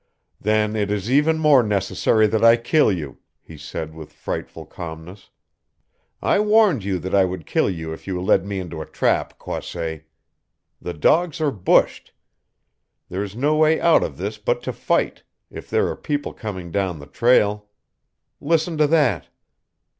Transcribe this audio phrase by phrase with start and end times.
[0.39, 5.29] "Then it is even more necessary that I kill you," he said with frightful calmness.
[6.23, 9.37] "I warned you that I would kill you if you led me into a trap,
[9.37, 10.05] Croisset.
[10.81, 12.13] The dogs are bushed.
[13.09, 16.71] There is no way out of this but to fight if there are people coming
[16.71, 17.69] down the trail.
[18.39, 19.27] Listen to that!"